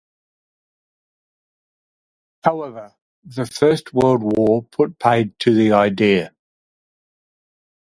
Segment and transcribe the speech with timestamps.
[2.43, 6.33] However the First World War put paid to the idea.